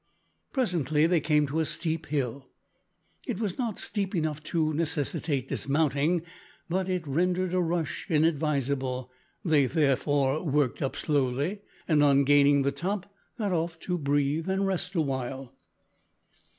[0.51, 2.49] Presently they came to a steep hill.
[3.27, 6.23] It was not steep enough to necessitate dismounting,
[6.67, 9.11] but it rendered a rush inadvisable.
[9.45, 14.65] They therefore worked up slowly, and, on gaining the top, got off to breathe and
[14.65, 15.53] rest a while.